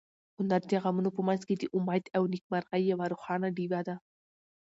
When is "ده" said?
3.87-3.95